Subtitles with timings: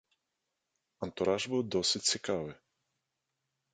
[1.07, 2.51] Антураж быў досыць цікавы.